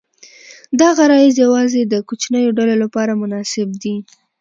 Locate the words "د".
1.85-1.93